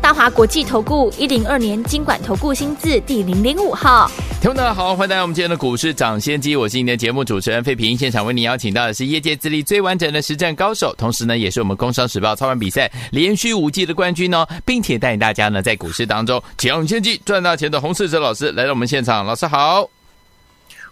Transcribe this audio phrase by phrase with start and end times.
[0.00, 4.10] 大华国际投顾一零二年金管投顾新字第零零五号。
[4.40, 7.96] 听众大家好，欢迎来到我们今天的股市涨先机，我是今天的节目主持人费平。
[7.96, 19.88] 现场为您邀请到的是业界资历最完整的实战高手，同时呢，也是我们工商时报操盘比赛连续五季的冠军哦，并且带领大家呢在股市当中抢先机赚大钱的洪世哲老师来到我们现场，老师好。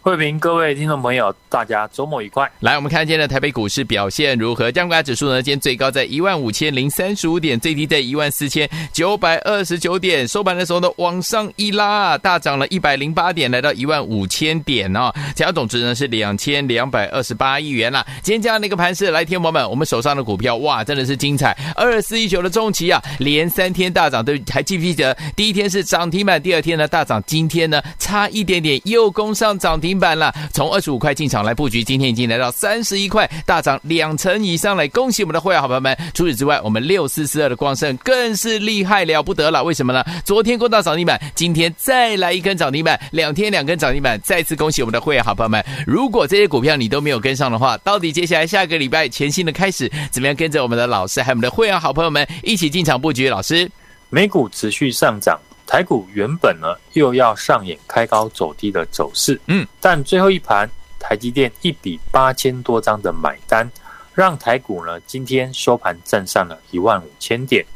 [0.04, 2.46] 慧平，各位听众朋友，大家周末愉快。
[2.60, 4.70] 来，我们看今天的台北股市表现如何？
[4.70, 5.42] 加权指数呢？
[5.42, 10.28] 今天最高在一万五千零三十五点，最低在一万四千九百二十九点。
[10.28, 15.10] 收盘的时候呢，往上一拉，大涨了一百零八点，来到一万五千点哦。
[15.34, 18.04] 成交总值呢是两千两百二十八亿元啦。
[18.20, 21.56] 今天这样的一个盘势，来，听友们，我们手上的股票哇，真的是精彩！
[21.74, 25.16] 二四一九的重骑啊，连三天大涨，对，还记不记得？
[25.34, 35.96] 第一天是涨停板，第二天呢大涨，今天呢差一点点又攻上涨停板了，从二十五块进场来布局，今天已经来到三十一块，大涨两成以上，来恭喜我们的会员好朋友们。
[36.12, 40.04] 除此之外，我们六四四二的光圣更是厉害了不得了，为什么呢？
[40.24, 45.64] 昨天过到涨停板，今天再来一根涨停板，两天两根涨停板，再次恭喜我们的会员好朋友们。
[45.86, 53.28] 如果这些股票你都没有跟上的话，到底接下来下个礼拜全新的开始，怎么样跟着我们的老师还有我们的会员好朋友们一起进场布局？
[53.28, 53.70] 老师，
[54.10, 55.38] 美股持续上涨。
[55.74, 63.68] 台股原本呢又要上演开高走低的走势，嗯，但最后一盘台积电一笔八千多张的买单，
[64.14, 67.66] 让台股呢今天收盘站上了一万五千点。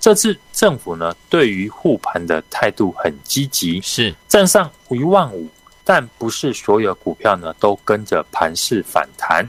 [0.00, 4.12] 这次政府呢对于护盘的态度很积极，是。
[4.26, 5.48] 站上一万五，
[5.84, 9.48] 但不是所有股票呢都跟着盘势反弹，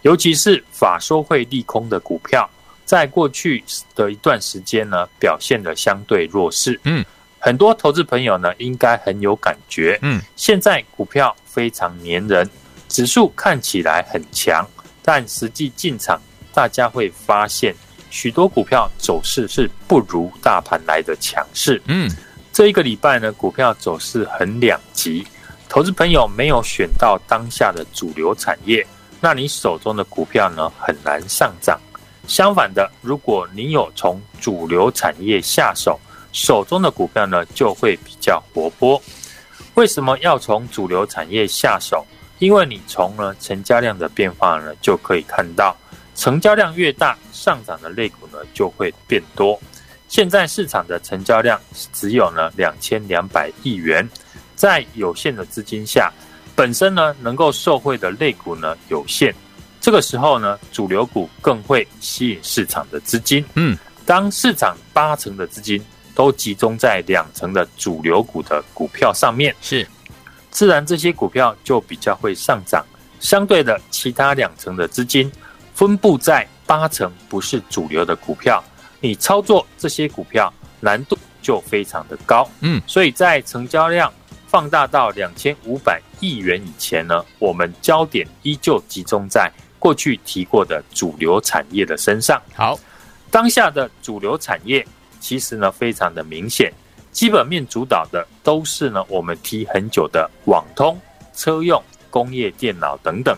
[0.00, 2.48] 尤其是法说会利空的股票，
[2.86, 3.62] 在过去
[3.94, 7.04] 的一段时间呢表现的相对弱势，嗯。
[7.46, 9.96] 很多投资朋友呢，应该很有感觉。
[10.02, 12.50] 嗯，现在股票非常黏人，
[12.88, 14.66] 指数看起来很强，
[15.00, 16.20] 但实际进场，
[16.52, 17.72] 大家会发现
[18.10, 21.80] 许多股票走势是不如大盘来的强势。
[21.86, 22.10] 嗯，
[22.52, 25.24] 这一个礼拜呢，股票走势很两极，
[25.68, 28.84] 投资朋友没有选到当下的主流产业，
[29.20, 31.78] 那你手中的股票呢，很难上涨。
[32.26, 36.00] 相反的，如果你有从主流产业下手，
[36.36, 39.02] 手中的股票呢，就会比较活泼。
[39.72, 42.04] 为什么要从主流产业下手？
[42.40, 45.74] 因为你从呢成交量的变化呢，就可以看到，
[46.14, 49.58] 成交量越大，上涨的类股呢就会变多。
[50.08, 51.58] 现在市场的成交量
[51.94, 54.06] 只有呢两千两百亿元，
[54.54, 56.12] 在有限的资金下，
[56.54, 59.34] 本身呢能够受惠的类股呢有限。
[59.80, 63.42] 这个时候呢，主流股更会吸引市场的资金。
[63.54, 65.82] 嗯，当市场八成的资金。
[66.16, 69.86] 都集中在两成的主流股的股票上面，是
[70.50, 72.82] 自然这些股票就比较会上涨。
[73.20, 75.30] 相对的，其他两成的资金
[75.74, 78.64] 分布在八成不是主流的股票，
[78.98, 82.48] 你操作这些股票难度就非常的高。
[82.60, 84.10] 嗯，所以在成交量
[84.46, 92.40] 放大到两千五百亿元以前呢，我们焦点依旧集中在过去提过的主流产业的身上。
[92.54, 92.78] 好，
[93.30, 94.86] 当下的主流产业。
[95.20, 96.72] 其实呢，非常的明显，
[97.12, 100.98] 基本面主导的都是呢，我们提很久的网通、
[101.34, 103.34] 车用、工业电脑等等；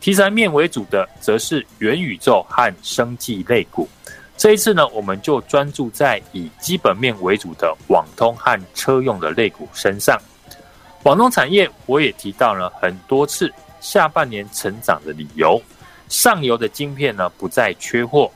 [0.00, 3.88] 题材面为主的，则是元宇宙和生技类股。
[4.36, 10.20] 这一次呢，我们就专注在以基本面为主的网通和车用的类股身上。
[11.04, 15.62] 网通产业我也提到了很多次，下半年成长的理由，
[16.08, 18.30] 上游的晶片呢，不再缺货。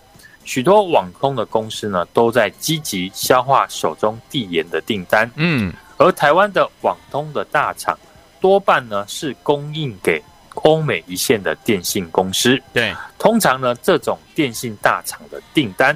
[0.48, 5.30] 许多网通的公司呢，都在积极消化手中递延的订单。
[5.36, 7.94] 嗯，而台湾的网通的大厂，
[8.40, 10.22] 多半呢是供应给
[10.54, 12.58] 欧美一线的电信公司。
[12.72, 15.94] 对，通常呢，这种电信大厂的订单，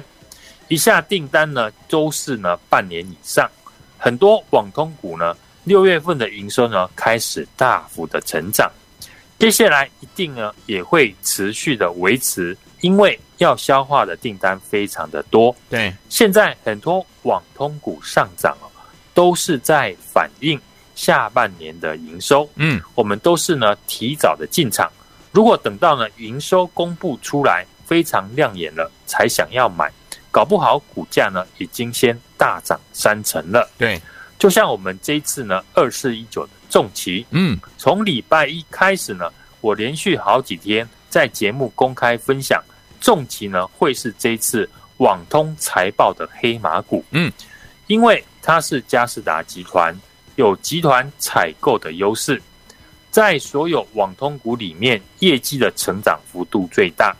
[0.67, 3.49] 一下订单呢，都是呢半年以上。
[3.97, 8.71] 很多网通股呢，六月份的营收呢，开始大幅的成长，
[9.39, 12.55] 接下来一定呢，也会持续的维持。
[12.81, 18.71] 因为要消化的订单非常的多，对，现在很多网通股上涨哦，
[19.13, 20.59] 都是在反映
[20.95, 22.49] 下半年的营收。
[22.55, 24.89] 嗯，我们都是呢提早的进场，
[25.31, 29.91] 如果等到呢营收公布出来非常亮眼了，才想要买，
[30.31, 33.69] 搞不好股价呢已经先大涨三成了。
[33.77, 34.01] 对，
[34.39, 39.29] 就像我们这一次呢二四一九的重旗，嗯，从礼拜一开始呢，
[39.59, 42.63] 我连续好几天在节目公开分享。
[43.03, 44.67] 重疾呢会是这一次
[44.97, 47.03] 网通财报的黑马股。
[47.11, 47.29] 嗯，
[47.87, 49.93] 因为它是佳士达集团
[50.37, 52.41] 有集团采购的优势，
[53.11, 57.13] 在所有网通股里面，业绩的成长幅度最大。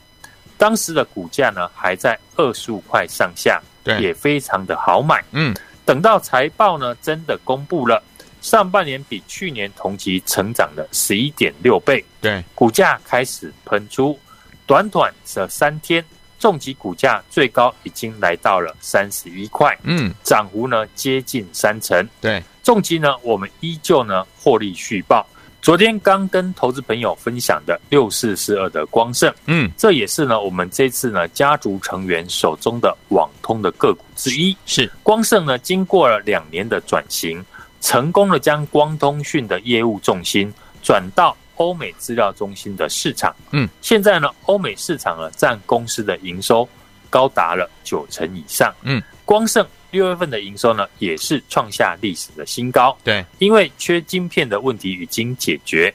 [0.57, 5.21] 当时的股价呢还在二十五块上下，对，也非常的好买。
[5.31, 5.53] 嗯，
[5.83, 8.01] 等到财报呢真的公布了。
[8.41, 14.17] 上半年比去年同期成长了十一点六倍，对，股价开始喷出，
[14.65, 16.03] 短短这三天，
[16.39, 25.25] 重疾股价最高已经来到了三十一块，嗯，涨幅呢接近三成，对，重疾呢我们依旧呢获利续报，
[25.61, 34.91] 昨天刚跟投资朋友分享的六四四二的光盛，嗯，这也是呢我们这次呢家族成员手中的网通的个股之一，是。
[35.03, 37.43] 光盛呢经过了两年的转型。
[37.85, 40.49] 成功的将光通讯的业务重心
[40.81, 43.35] 转到欧美资料中心的市场。
[43.51, 46.67] 嗯，现在呢，欧美市场呢占公司的营收
[47.09, 48.73] 高达了九成以上。
[48.83, 52.97] 嗯，光盛六月份的营收呢也是创下历史的新高。
[53.03, 55.93] 对，因为缺晶片的问题已经解决，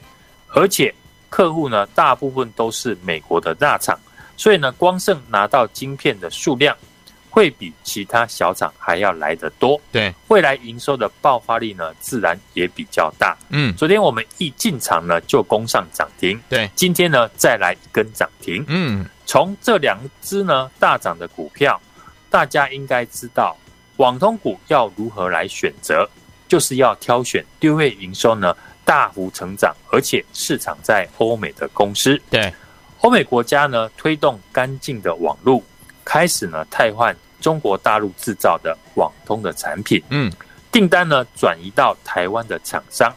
[0.48, 0.94] 而且
[1.28, 3.98] 客户呢大部分都是美国的大厂，
[4.36, 6.76] 所以呢，光盛拿到晶片的数量。
[7.38, 13.38] 会比其他小厂还要来得多，对，未来营收的爆发力呢，自然也比较大。
[13.50, 18.64] 嗯，昨天我们一进场呢，就攻上涨停，对，今天呢再来一根涨停。
[18.66, 21.80] 嗯，从这两只呢大涨的股票，
[22.28, 23.56] 大家应该知道，
[23.98, 26.10] 网通股要如何来选择，
[26.48, 28.52] 就是要挑选六月营收呢
[28.84, 32.20] 大幅成长，而且市场在欧美的公司。
[32.28, 32.52] 对，
[33.02, 35.62] 欧美国家呢推动干净的网络。
[36.04, 40.32] 开始呢，汰换中国大陆制造的网通的产品，嗯，
[40.72, 43.12] 订单呢转移到台湾的厂商。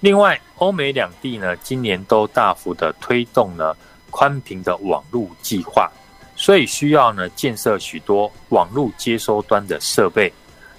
[0.00, 3.74] 另外，欧美两地呢，今年都大幅的推动呢
[4.10, 5.90] 宽频的网络计划，
[6.36, 10.32] 所以需要呢建设许多网络接收端的设备。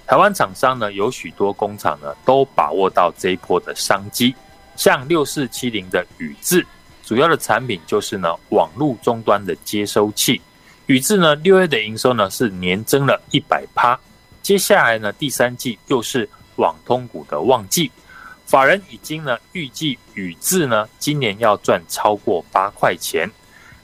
[0.06, 4.34] 台湾厂商呢，有许多工厂呢，都把握到这一波的商机。
[4.76, 6.64] 像六四七零的宇智，
[7.02, 10.40] 主要的产品就是呢网络终端的接收器。
[10.88, 13.98] 宇智呢，六月的营收呢是年增了一百趴，
[14.40, 16.26] 接下来呢第三季又是
[16.56, 17.90] 网通股的旺季，
[18.46, 23.30] 法人已经呢预计宇智呢今年要赚超过八块钱，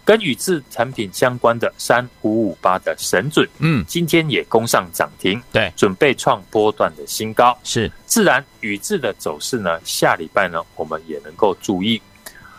[0.02, 12.00] 跟宇智产品相关的三五五八的神准，嗯，今天也攻上涨停，对，准备创波段的新高，是，自然宇智的走势呢，下礼拜呢我们也能够注意，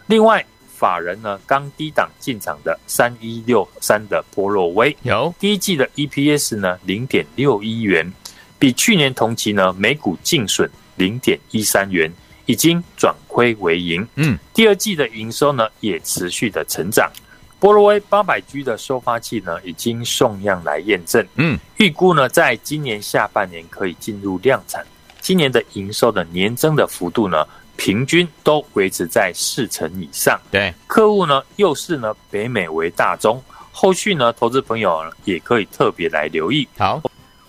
[0.06, 0.46] 另外。
[0.78, 8.12] 法人呢刚低档进场的三一六三的波若威，有第一季的 EPS 呢零点六一元，
[8.60, 12.12] 比去年同期呢每股净损零点一三元，
[12.46, 14.06] 已经转亏为盈。
[14.16, 17.10] 嗯，第二季的营收呢也持续的成长。
[17.58, 21.26] 波若威八百 G 的收发器呢已经送样来验证。
[21.36, 24.86] 嗯，预估呢在今年下半年可以进入量产，
[25.22, 30.40] 今年的营收的年增的幅度呢，平均都维持在四成以上。
[30.52, 33.42] 对，客户呢又是呢北美为大宗，
[33.72, 36.68] 后续呢投资朋友也可以特别来留意。
[36.78, 37.02] 好，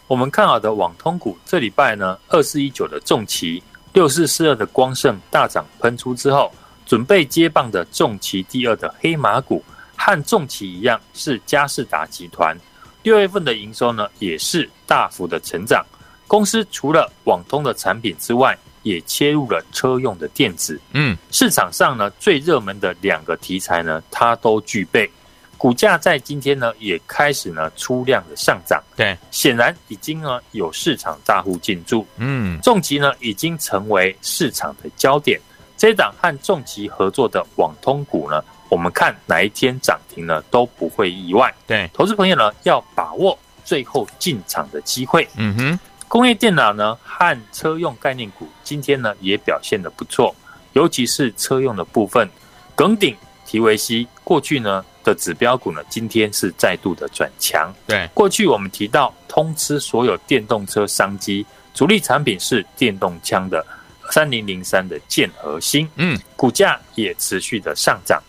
[0.06, 3.62] 我们看好的网通股，这礼拜呢二四一九的重旗，
[3.92, 6.52] 六四四二的光盛大涨喷出之后，
[6.84, 9.62] 准备接棒的重旗第二的黑马股，
[9.96, 12.56] 和重旗一样是嘉士达集团，
[13.02, 15.84] 六月份的营收呢也是大幅的成长。
[16.26, 25.10] 公司除了网通的产品之外，也切入了车用的电子，嗯，市场上呢最热门的两个题材呢，它都具备。
[25.58, 35.40] 股价在今天呢也开始呢出量的上涨，对，显然已经呢有市场大户进驻，嗯，重疾呢已经成为市场的焦点。
[35.76, 41.52] 这档和重疾合作的网通股呢，我们看哪一天涨停呢都不会意外。
[41.66, 45.26] 对，投资朋友呢要把握最后进场的机会。
[45.36, 45.78] 嗯哼。
[46.08, 50.34] 工业电脑呢和车用概念股今天呢也表现得不错，
[50.72, 52.28] 尤其是车用的部分，
[52.74, 57.74] 耿鼎、提维西过去呢的指标股呢今天是再度的转强。
[57.86, 61.44] 对，过去我们提到通吃所有电动车商机，
[61.74, 63.66] 主力产品是电动枪的
[64.10, 68.22] 三零零三的剑核心，嗯，股价也持续的上涨，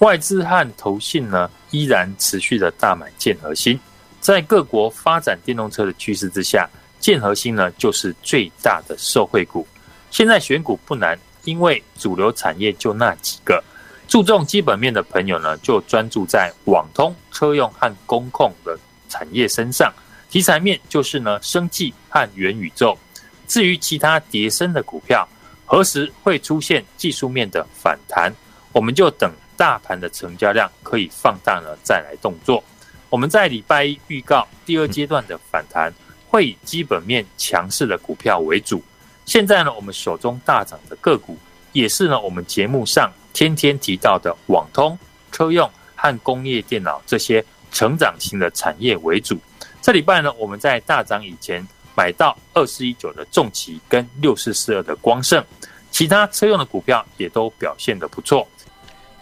[0.00, 3.80] 外资和投信呢依然持续的大买建核心，
[4.20, 6.68] 在各国发展电动车的趋势之下。
[6.98, 9.66] 建核心呢，就是最大的受惠股。
[10.10, 13.62] 现在选股不难，因为主流产业就那几个。
[14.08, 19.92] 注重基本面的朋友呢，就专注在网通、车用和工控的产业身上。
[20.30, 22.96] 题材面就是呢，生技和元宇宙。
[23.48, 25.28] 至于其他跌升的股票，
[25.64, 28.32] 何时会出现技术面的反弹，
[28.72, 32.62] 我们就等大盘的成交量可以放大了，再来动作。
[33.08, 35.92] 我们在礼拜一预告第二阶段的反弹
[36.36, 38.82] 会以基本面强势的股票为主。
[39.24, 41.38] 现在呢，我们手中大涨的个股
[41.72, 44.98] 也是呢，我们节目上天天提到的网通、
[45.32, 49.38] 车用和工业电脑这些成长型的产业为主。
[49.80, 55.42] 这礼拜呢，我们在大涨以前买到二四一九的重骑跟六四四二的光盛，
[55.90, 58.46] 其他车用的股票也都表现得不错。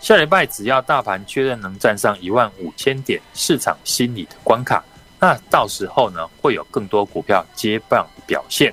[0.00, 4.84] 下礼拜只要大盘确认能站上一万五千点，市场心理的关卡，
[5.24, 8.70] 那到时候呢，会有更多股票接棒表现。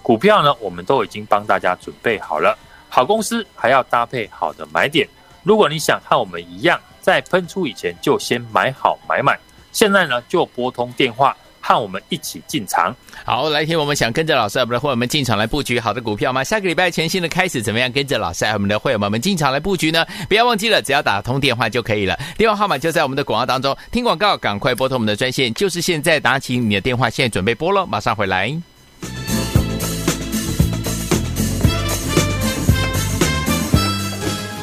[0.00, 2.56] 股票呢，我们都已经帮大家准备好了。
[2.88, 5.08] 好公司还要搭配好的买点。
[5.42, 9.36] 如果你想和我们一样，在喷出以前就先买好买满，
[9.72, 11.36] 现在呢就拨通电话。
[11.68, 12.96] 和我们一起进场。
[13.26, 16.42] 好，来听我们想跟着老师，我们的会员们进场来布局好的股票吗？
[16.42, 20.06] 下个礼拜全新的开始，怎么样跟着老师和我们的会员们进场来布局呢？
[20.30, 22.18] 不要忘记了，只要打通电话就可以了。
[22.38, 23.76] 电话号码就在我们的广告当中。
[23.92, 28.48] 听广告，赶快拨通我们的专线，就是现在，打起你的电话，现在准备拨了，马上回来。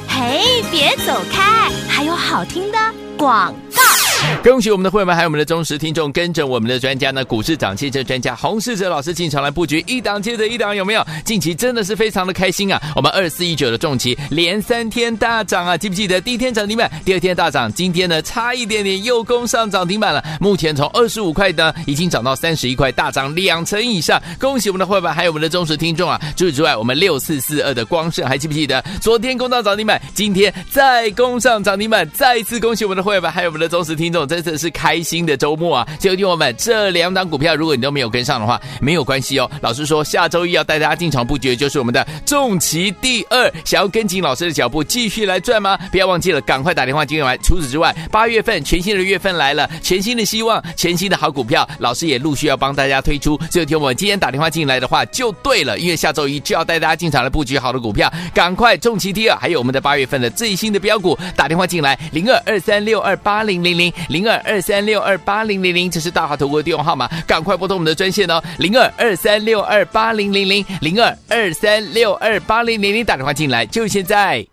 [0.07, 2.79] 嘿，别走开，还有好听的
[3.15, 4.04] 广告。
[4.43, 11.03] 恭喜我们的会员，还有我们的忠实听众，跟着我们的专家呢，股市涨汽车专家洪世哲老师进场来布局，一档接着一档，有没有？
[11.25, 12.79] 近期真的是非常的开心啊！
[12.95, 20.23] 我们二四一九的重骑连三天大涨啊，记不记得第一天涨停板，第二天大涨，今天呢差一点点又攻上涨停板了。
[20.39, 24.21] 目前从二十五块呢，已经涨到三十一块，大涨两成以上。
[24.39, 26.21] 恭喜我们的会员，还有我们的忠实听众啊！
[26.37, 28.83] 除此之外，我们六四四二的光胜还记不记得？
[29.01, 34.25] 昨天攻到涨停板，今天再攻上涨停板，再一次恭喜我们的会员，还有我们的忠实听众。
[34.27, 35.87] 真的是开心的周末啊！
[35.99, 39.49] 就听我们这两档股票，如果你都没有跟上的话，没有关系哦。
[39.61, 45.77] 老师说，下周一要带大家进场布局就是我们的重骑第二，想要跟紧老师的脚步继续来赚吗？
[45.91, 47.37] 不要忘记了，赶快打电话进来。
[47.37, 53.39] 除此之外，八月份全新的月份来了，全新的希望，全新的好股票，老师也陆续要帮大家推出。
[53.51, 64.35] 所以听我们今天打电话进来的话就对了，因为下周一就要带大家进场来布局好的股票，赶快重骑第二，还有我们的八月份的最新的标股，打电话进来零二二三六二八零零零零二。
[64.45, 74.45] 二三六二八零零零，这是大华投顾的电话号码，赶快拨通我们的专线哦，零二二三六二八零零零零二二三六二八零零零，打电话进来就现在。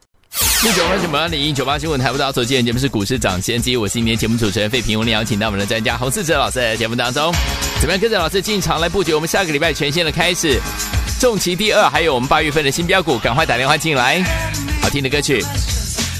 [0.63, 7.33] 六九八九八零一九八新闻台，不到所见节目是股市涨先机，我是今天节目主持人费平，我们邀请到我们的专家洪世哲老师在节目当中，
[7.81, 9.13] 怎么样跟着老师进场来布局？
[9.13, 10.59] 我们下个礼拜全线的开始，
[11.21, 14.23] 重骑第二，还有我们八月份的新标股，赶快打电话进来。
[14.81, 15.45] 好听的歌曲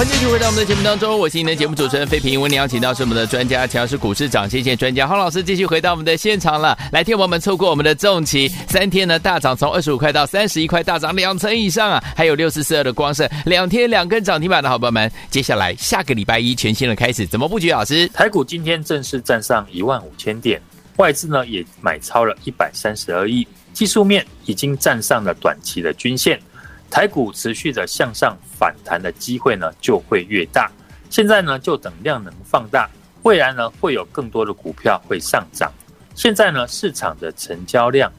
[0.00, 2.40] 欢迎继续回到我们的节目当中，我是您的节目主持人费平。
[2.40, 6.74] 为您邀请到是我们的专家，强势股市涨跌线专家黄老师，继续回到我们的现场了。
[6.90, 12.02] 来，听我们错过我们的重骑三天呢，大涨从二十五块到三十一块，大涨两成以上啊！
[12.16, 17.70] 还有六四四二的光圣，两天两根涨停板的好朋友们，接下来下个礼拜一全新的开始，怎么布局？
[17.70, 20.58] 老师，台股今天正式站上一万五千点，
[20.96, 26.40] 外资呢也买超了一百三十二亿，技术面已经站上了短期的均线。
[26.90, 30.70] 台股持续的向上反弹的机会呢，就会越大。
[31.08, 32.90] 现在呢，就等量能放大，
[33.22, 35.72] 未来呢，会有更多的股票会上涨。
[36.14, 38.12] 现在呢，市场的成交量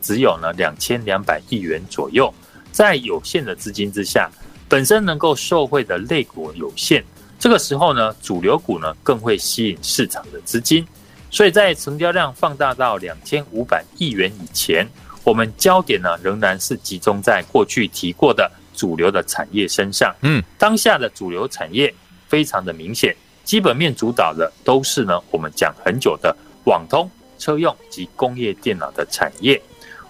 [0.00, 2.32] 只有呢两千两百亿元左右，
[2.72, 4.30] 在有限的资金之下，
[4.68, 7.04] 本身能够受惠的类股有限。
[7.38, 10.86] 这个时候呢，主流股呢更会吸引市场的资金。
[11.30, 14.88] 所以在成交量放大到两千五百亿元以前，
[15.24, 20.14] 我们焦点呢，仍然是集中在过去提过的主流的产业身上。
[20.20, 21.92] 嗯，当下的主流产业
[22.28, 29.60] 非常的明显，基本面主导的都是呢，我们讲很久的网通、车用及工业电脑的产业。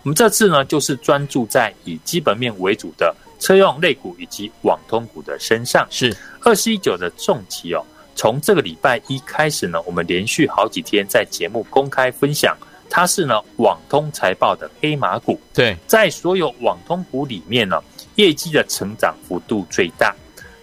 [0.02, 5.86] 我们这次呢，就是专注在以基本面为主的车用类股以及网通股的身上。
[5.90, 7.82] 是二十一九的重骑哦，
[8.16, 12.56] 从这个礼拜一开始呢，我们连续好几天在节目公开分享。
[12.90, 17.82] 它是呢网通财报的黑马股，对，在所有网通股里面呢，
[18.14, 20.14] 业绩的成长幅度最大。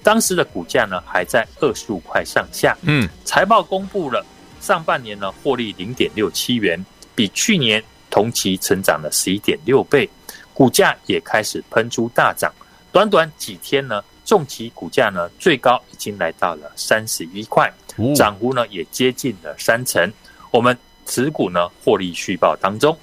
[0.01, 2.77] 当时的股价呢还在二十五块上下。
[2.83, 4.25] 嗯，财报公布了，
[4.61, 10.09] 上半年呢获利零点六七元，比去年同期成长了十一点六倍，
[10.53, 12.51] 股价也开始喷出大涨。
[12.91, 17.71] 短短几天呢，重企股价呢最高已经来到了三十一块，
[18.15, 20.11] 涨幅呢也接近了三成。
[20.51, 20.77] 我们。
[21.05, 22.97] 持股呢获利续报当中，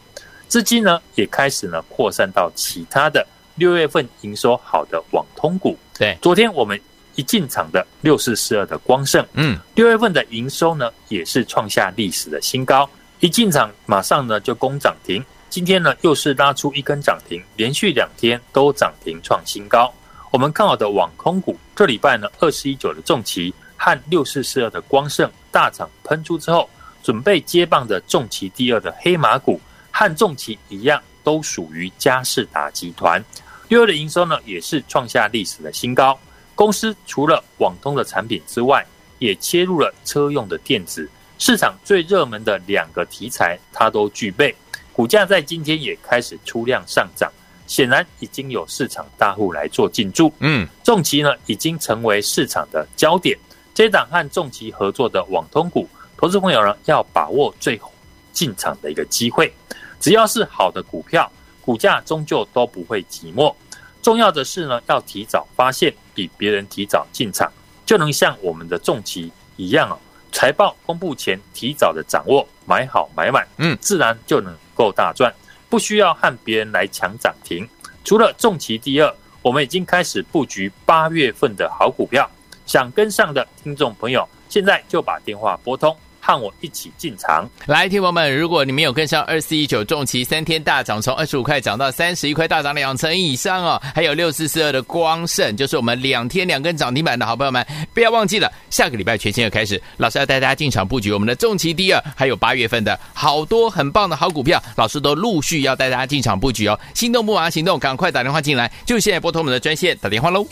[0.47, 3.27] 资金呢也开始呢扩散到其他的
[3.57, 5.77] 六月份营收好的网通股。
[5.99, 6.81] 对，昨天我们
[7.17, 12.89] 一进场的六四四二的光盛，嗯，六月份的营收呢也是创下历史的新高，
[13.21, 19.93] 一进场马上呢就攻涨停，今天呢又是拉出一根涨停，连续两天都涨停创新高。
[20.31, 26.71] 我们看好的网通股，这礼拜呢二四一九的重骑和六四四二的光盛大涨喷出之后。
[27.03, 33.23] 准备接棒的重骑第二的黑马股，和重骑一样，都属于嘉士达集团。
[33.69, 36.19] 六月的营收呢，也是创下历史的新高。
[36.55, 38.85] 公司除了网通的产品之外，
[39.19, 41.09] 也切入了车用的电子
[41.39, 44.55] 市场，最热门的两个题材，它都具备。
[44.93, 47.31] 股价在今天也开始出量上涨，
[47.67, 50.33] 显然已经有市场大户来做进驻。
[50.41, 53.39] 嗯，重骑呢，已经成为市场的焦点。
[53.73, 55.89] 这档和重骑合作的网通股。
[56.19, 57.93] 投资朋友呢，要把握最后
[58.33, 59.53] 进场的一个机会。
[60.01, 63.55] 只要是好的股票，股价终究都不会寂寞。
[64.03, 67.49] 重要的是呢，要提早发现，比别人提早进场，
[67.87, 69.97] 就能像我们的重骑一样哦。
[70.33, 75.33] 财报公布前提早的掌握，买好买满，嗯，自然就能够大赚，
[75.69, 77.67] 不需要和别人来抢涨停。
[78.05, 82.29] 除了重骑第二，我们已经开始布局八月份的好股票，
[82.67, 85.97] 想跟上的听众朋友，现在就把电话拨通。
[86.29, 93.81] 和我一起进场来，听友们，如果你们有跟上二四一九重骑三天大涨，从二十五块涨到三十一块，大涨两成以上哦。
[93.95, 106.79] 还有六四四二的光盛，就是我们两天两根涨停板的好朋友们，不要忘记了，下个礼拜全新的开始，老师要带大家进场布局我们的重骑第二，还有八月份的好多很棒的好股票，老师都陆续要带大家进场布局哦。
[106.93, 110.47] 心动不马上行动，赶快打电话进来，就现在拨通我们的专线打电话喽。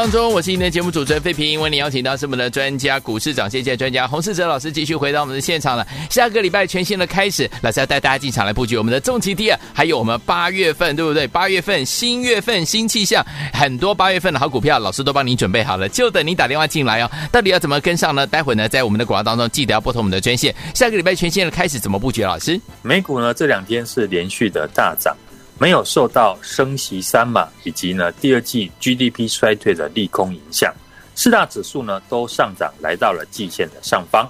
[0.00, 5.86] 当中，我是今天的节目主持人费平，为你邀请到是我们的专家股市涨跌线专家洪世哲老师，继续回到我们的现场了。
[6.08, 11.26] 下个礼拜全新的开始，老师要带大家进场来布局我们的重骑第二，还有我们八月份，对不对？
[11.26, 17.10] 八月份新月份新气象，很多八月份的好股票，老师都帮你准备好了，就等你打电话进来哦。
[17.30, 18.26] 到底要怎么跟上呢？
[18.26, 20.54] 待会呢，在我们的广告当中，记得要拨通我们的专线。
[20.74, 22.22] 下个礼拜全新的开始，怎么布局？
[22.22, 25.14] 老师，美股呢这两天是连续的大涨。
[25.60, 30.74] 没有受到升息三码以及呢第二季 GDP 衰退的利空影响，
[31.14, 34.26] 四大指数呢都上涨，来到了季线的上方。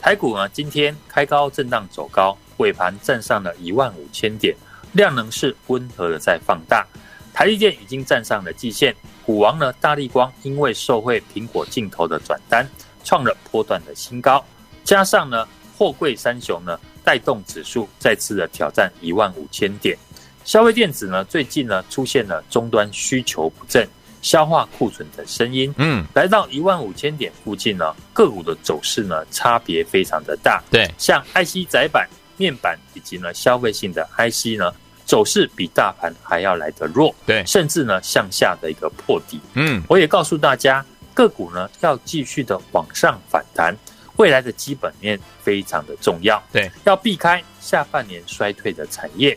[0.00, 4.56] 台股呢今天开高震荡走高，尾盘站上了一万五千点，
[4.92, 6.86] 量能是温和的在放大。
[7.34, 12.66] 台积电已经站上了季线，股王呢大立光因为受惠苹果镜头的转单，
[13.04, 14.42] 创了波段的新高，
[14.82, 19.94] 加上呢货柜三雄呢带动指数再次的挑战一万五千点。
[20.50, 23.86] 消费电子呢最近呢出现了终端需求不振、
[24.20, 30.60] 消化库存的声音，嗯，来到一万五千点附近呢，个股的走势呢差别非常的大。
[30.68, 32.04] 对，像 IC 窄板、
[32.36, 34.72] 面板以及呢消费性的 IC 呢。
[35.06, 39.40] 走势比大盘还要来得弱，对，甚至呢向下的一个破底。
[39.54, 43.76] 嗯，我也告诉大家，个股呢要继续的往上反弹，
[44.18, 46.40] 未来的基本面非常的重要。
[46.52, 49.36] 对，要避开下半年衰退的产业，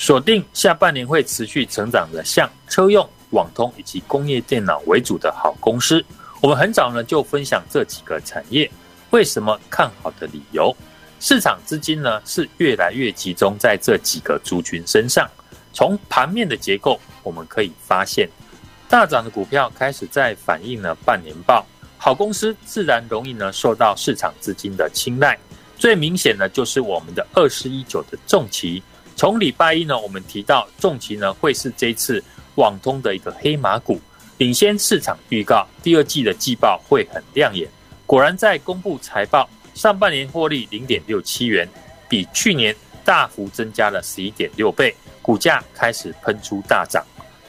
[0.00, 6.02] 锁定下半年会持续成长的，像车用、网通以及工业电脑为主的好公司。
[6.40, 8.68] 我们很早呢就分享这几个产业
[9.10, 10.74] 为什么看好的理由。
[11.20, 15.28] 市场资金呢是越来越集中在这几个族群身上。
[15.74, 18.26] 从盘面的结构，我们可以发现，
[18.88, 21.66] 大涨的股票开始在反映了半年报，
[21.98, 25.38] 好公司自然容易呢受到市场资金的青睐。
[25.76, 28.82] 最明显的就是我们的二四一九的重骑。
[29.20, 34.00] 从礼拜一呢，我们提到重骑呢会是这次网通的一个黑马股，
[34.38, 37.68] 领先市场预告第二季的季报会很亮眼。
[38.06, 39.46] 果然在公布财报。
[39.74, 41.68] 上半年获利零点六七元，
[42.08, 47.04] 比去年大幅增加了十一点六倍，股价开始喷出大涨。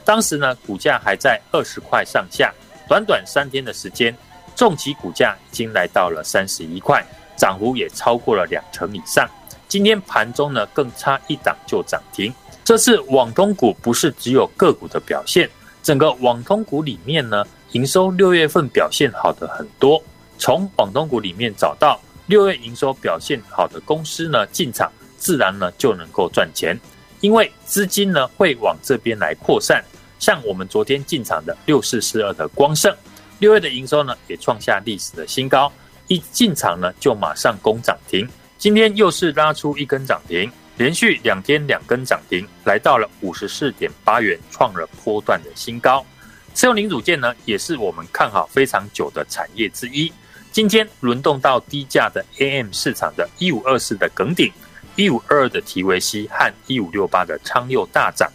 [0.05, 2.53] 当时呢，股价还在二十块上下，
[2.87, 4.15] 短短三天的时间，
[4.55, 7.03] 重骑股价已经来到了三十一块，
[7.35, 9.25] 涨幅也超过了两成以上。
[9.71, 12.29] 今天盘中呢，更差一档就涨停。
[12.61, 15.49] 这次网通股不是只有个股的表现，
[15.81, 20.03] 整个网通股里面呢，营收六月份表现好的很多。
[20.37, 21.97] 从网通股里面找到。
[22.27, 26.77] 六月营收表现好的公司呢，进场自然呢就能够赚钱，
[27.21, 29.83] 因为资金呢会往这边来扩散。
[30.19, 32.93] 像我们昨天进场的六四四二的光盛，
[33.39, 35.71] 六月的营收呢也创下历史的新高，
[36.07, 38.25] 一进场呢就马上攻涨停，
[38.61, 40.47] 今天又是拉出一根涨停，
[40.77, 46.05] 连续两天两根涨停，来到了五十四点八元，创了波段的新高。
[46.53, 50.13] 车用零组件呢也是我们看好非常久的产业之一。
[50.51, 54.53] 今天轮动到低价的 AM 市场的一五二四的耿鼎，
[54.95, 58.31] 一五二二的提维西和一五六八的昌佑大涨，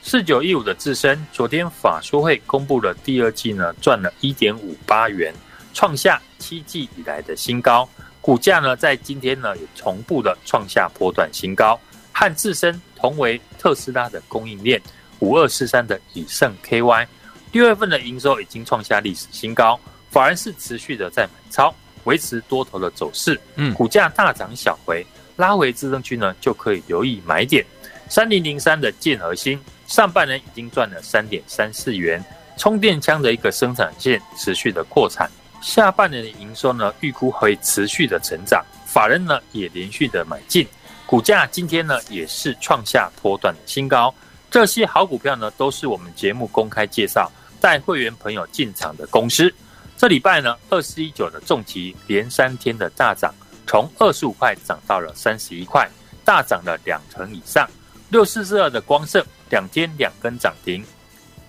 [0.00, 5.34] 四九一五的自身，昨天法说会公布了第二季呢赚了一点五八元，
[5.74, 7.88] 创下七季以来的新高，
[8.26, 11.78] 股价呢在今天呢也同步的创下波段新高，
[12.10, 14.82] 和自身同为特斯拉的供应链，
[15.20, 17.06] 五二四三的以盛 KY，
[17.52, 19.78] 六月份的营收已经创下历史新高。
[20.10, 23.40] 反而是持续的在买超，维持多头的走势。
[23.54, 27.64] 嗯，股价大涨小回，拉回支撑区呢，就可以留意买点。
[28.08, 32.24] 三零零三的建和兴，上半年已经赚了三点三四元，
[32.58, 38.64] 充电枪的一个生产线持续的扩产，下半年的营收呢，预估会持续的成长。
[38.84, 40.66] 法人呢也连续的买进，
[41.04, 44.14] 股价今天呢也是创下波段的新高。
[44.50, 49.52] 这些好股票呢，都是我们节目公开介绍带会员朋友进场的公司。
[49.98, 53.34] 这礼拜呢，二四一九的重骑连三天的大涨，
[53.66, 55.88] 从二十五块涨到了三十一块，
[56.24, 57.68] 大涨了两成以上。
[58.08, 60.84] 六四四二的光圣两天两根涨停。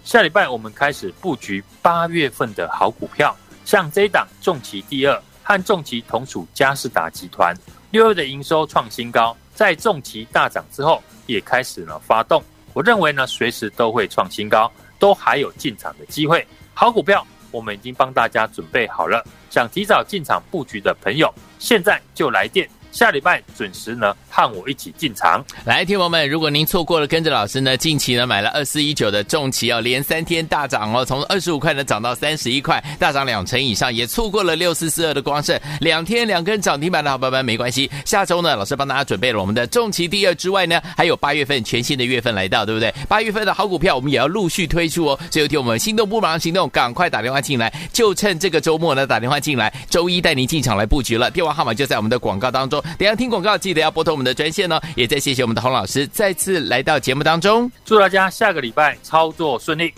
[0.03, 3.37] 下礼拜我们开始布局八月份的好股票，
[3.67, 7.53] 像这一档重骑第二和重骑同属嘉士达集团，
[7.91, 12.41] 六月的营收创新高，在重骑大涨之后也开始了发动。
[12.71, 16.47] 我认为呢，随时都会创新高，都还有进场的机会。
[16.73, 17.27] 好股票。
[17.49, 22.69] 我们已经帮大家准备好了，想提早进场布局的朋友，现在就来电。
[22.91, 25.43] 下礼拜准时呢，和我一起进场。
[25.65, 37.89] 来，听友们，如果您错过了跟着老师呢，近期呢买了二四一九的重骑哦，连三天大涨哦，从二十五块呢涨到三十一块，大涨两成以上，也错过了六四四二的光盛，两天两根涨停板的好朋友们没关系。
[38.05, 42.93] 下周呢，老师帮大家准备了我们的重骑第二之外呢，还有八月份全新的月份来到，对不对？
[43.09, 45.19] 八月份的好股票我们也要陆续推出哦。
[45.31, 51.31] 所以有听我们心动不忙行动，赶快打电话进来，就趁这个周末呢打电话进来，周一带您进场来布局了。
[51.31, 52.79] 电话号码就在我们的广告当中。
[52.99, 54.79] 等下听广告，记得要拨通我们的专线哦。
[54.95, 59.93] 也再谢谢我们的洪老师再次来到节目当中，祝大家下个礼拜操作顺利。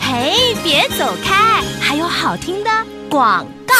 [0.00, 2.70] 嘿，别走开，还有好听的
[3.08, 3.74] 广告。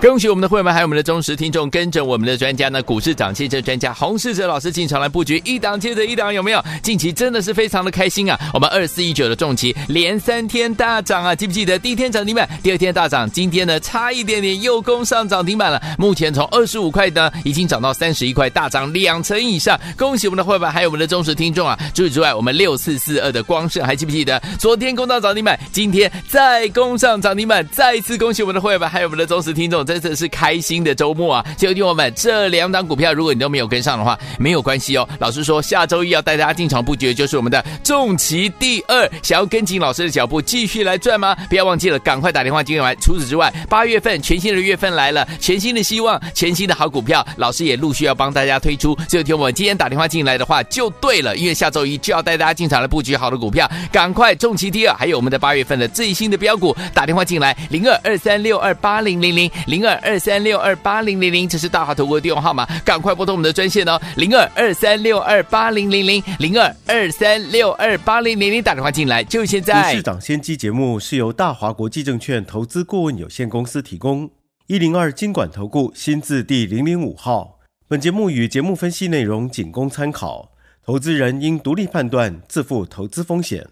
[0.00, 6.62] 恭喜我们的会员们还有我们的忠实听众，跟着我们的专家呢，股市涨汽车专家洪世哲老师进场来布局，一档接着一档，有没有？
[6.82, 8.38] 近期真的是非常的开心啊！
[8.52, 15.80] 我们二四一九的重骑连三天大涨啊，记不记得第一天涨停板，第二天大涨，今天呢差一点点又攻上涨停板了。
[15.98, 19.80] 目前从二十五块呢，已经涨到三十一块，大涨两成以上。
[19.96, 21.78] 恭喜我们的会员还有我们的忠实听众啊！
[21.94, 24.40] 除此之外，我们六四四二的光盛还记不记得？
[24.58, 29.86] 昨天攻到涨停板，今天再攻上涨停板，再一次恭喜我们的会员们还有我们的忠实听众。
[29.86, 31.46] 真的是开心的周末啊！
[31.56, 35.08] 就听我们这两档股票，如果你都没有跟上的话，没有关系哦。
[35.20, 41.36] 老师说，下周一要带大家进场布局就是我们的重骑第二，想要跟紧老师的脚步继续来赚吗？
[41.48, 42.94] 不要忘记了，赶快打电话进来。
[42.96, 48.96] 除此之外，八月份全新的月份来了，全新的希望，全新的好股票，老师也陆续要帮大家推出。
[49.08, 59.50] 就听我们今天打电话进来的话，就对了，因为下周一就要带大家进场来布局好的股票，赶快重骑第二，还有我们的八月份的最新的标股，打电话进来零二二三六二八零零零。
[59.66, 69.90] 零二二三六二八零零零，这是大华投顾的电话号码，赶快拨通我们的专线哦，零二二三六二八零零零，零二二三六二八零零零，打电话进来就现在。
[69.90, 74.30] 股市涨先机节目是由大华国际证券投资顾问有限公司提供，
[74.66, 77.58] 一零二经管投顾新字第零零五号。
[77.88, 80.50] 本节目与节目分析内容仅供参考，
[80.84, 83.66] 投资人应独立判断，自负投资风险。